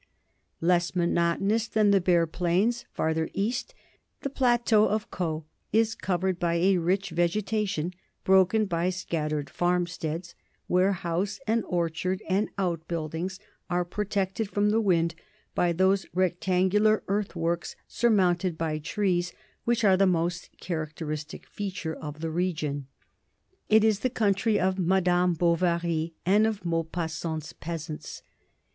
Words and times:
Less 0.61 0.95
monotonous 0.95 1.67
than 1.67 1.91
the 1.91 2.01
bare 2.01 2.25
plains 2.25 2.85
farther 2.91 3.29
east, 3.35 3.75
the 4.21 4.31
plateau 4.31 4.87
of 4.87 5.11
Caux 5.11 5.43
is 5.71 5.93
covered 5.93 6.39
by 6.39 6.55
a 6.55 6.77
rich 6.79 7.11
vegetation, 7.11 7.93
broken 8.23 8.65
by 8.65 8.89
scattered 8.89 9.47
farmsteads, 9.47 10.33
where 10.65 10.93
house 10.93 11.39
and 11.45 11.63
orchard 11.65 12.23
and 12.27 12.49
outbuildings 12.57 13.39
are 13.69 13.85
pro 13.85 14.03
tected 14.03 14.47
from 14.47 14.71
the 14.71 14.81
wind 14.81 15.13
by 15.53 15.71
those 15.71 16.07
rectangular 16.15 17.03
earthworks 17.07 17.75
surmounted 17.87 18.57
by 18.57 18.79
trees 18.79 19.33
which 19.65 19.83
are 19.83 19.97
the 19.97 20.07
most 20.07 20.49
characteristic 20.59 21.45
feature 21.45 21.93
of 21.93 22.21
the 22.21 22.31
region. 22.31 22.87
It 23.69 23.83
is 23.83 23.99
the 23.99 24.09
country 24.09 24.59
of 24.59 24.79
Madame 24.79 25.35
Bo 25.35 25.53
vary 25.53 26.15
and 26.25 26.47
of 26.47 26.65
Maupassant's 26.65 27.53
peasants. 27.53 28.23